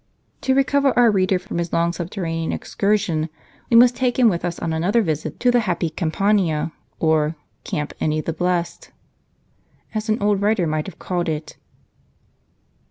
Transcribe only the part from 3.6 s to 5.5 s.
we must take him with us on another visit,